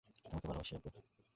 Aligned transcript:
তোমাকে 0.25 0.47
ভালোবাসি, 0.47 0.73
আব্বু! 0.75 0.89